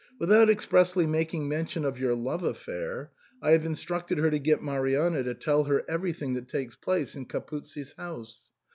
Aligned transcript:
Without 0.17 0.49
expressly 0.49 1.05
making 1.05 1.47
mention 1.47 1.85
of 1.85 1.99
your 1.99 2.15
love 2.15 2.41
affair 2.43 3.11
I 3.39 3.51
have 3.51 3.63
instructed 3.67 4.17
her 4.17 4.31
to 4.31 4.39
get 4.39 4.63
Marianna 4.63 5.21
to 5.21 5.35
tell 5.35 5.65
her 5.65 5.85
everything 5.87 6.33
that 6.33 6.47
takes 6.49 6.75
place 6.75 7.13
in 7.15 7.27
Capuzzi's 7.27 7.93
house. 7.99 8.39